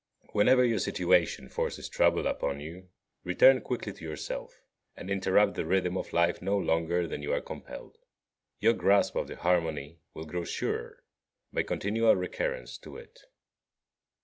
[0.23, 0.31] 11.
[0.33, 2.89] Whenever your situation forces trouble upon you,
[3.23, 4.63] return quickly to yourself,
[4.97, 7.97] and interrupt the rhythm of life no longer than you are compelled.
[8.59, 11.03] Your grasp of the harmony will grow surer
[11.53, 13.25] by continual recurrence to it.